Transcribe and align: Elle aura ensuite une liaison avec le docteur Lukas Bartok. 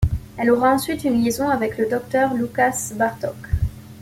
Elle 0.35 0.49
aura 0.49 0.73
ensuite 0.73 1.03
une 1.03 1.21
liaison 1.23 1.47
avec 1.47 1.77
le 1.77 1.87
docteur 1.87 2.33
Lukas 2.33 2.91
Bartok. 2.95 3.37